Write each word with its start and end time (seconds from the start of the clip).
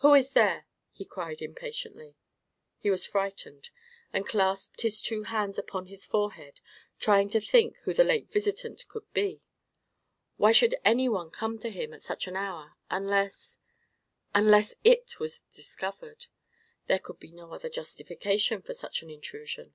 "Who 0.00 0.12
is 0.12 0.34
there?" 0.34 0.66
he 0.90 1.06
cried, 1.06 1.40
impatiently. 1.40 2.14
He 2.76 2.90
was 2.90 3.06
frightened, 3.06 3.70
and 4.12 4.26
clasped 4.28 4.82
his 4.82 5.00
two 5.00 5.22
hands 5.22 5.56
upon, 5.58 5.86
his 5.86 6.04
forehead, 6.04 6.60
trying 6.98 7.30
to 7.30 7.40
think 7.40 7.78
who 7.84 7.94
the 7.94 8.04
late 8.04 8.30
visitant 8.30 8.86
could 8.88 9.10
be. 9.14 9.40
Why 10.36 10.52
should 10.52 10.76
any 10.84 11.08
one 11.08 11.30
come 11.30 11.58
to 11.60 11.70
him 11.70 11.94
at 11.94 12.02
such 12.02 12.26
an 12.26 12.36
hour, 12.36 12.74
unless—unless 12.90 14.74
it 14.84 15.18
was 15.18 15.40
discovered? 15.54 16.26
There 16.86 16.98
could 16.98 17.18
be 17.18 17.32
no 17.32 17.54
other 17.54 17.70
justification 17.70 18.60
for 18.60 18.74
such 18.74 19.00
an 19.00 19.08
intrusion. 19.08 19.72